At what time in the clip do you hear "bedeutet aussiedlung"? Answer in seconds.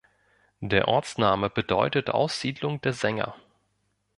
1.51-2.81